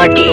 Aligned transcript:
মাটি 0.00 0.26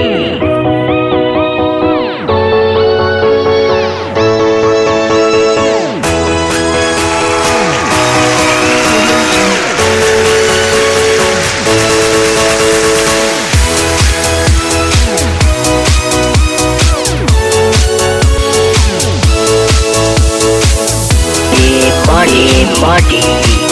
Party, 22.07 22.65
body. 22.81 23.66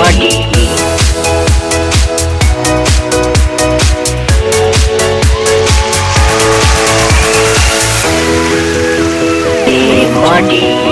body 0.00 0.30
body 10.14 10.89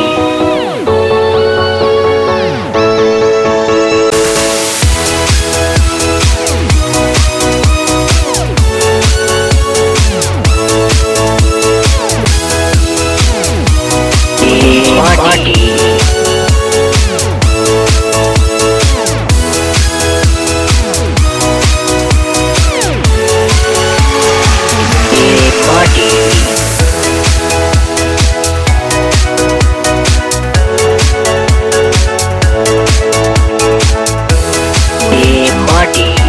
Yeah. 35.98 36.27